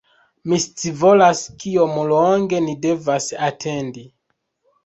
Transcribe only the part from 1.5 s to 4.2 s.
kiom longe ni devas atendi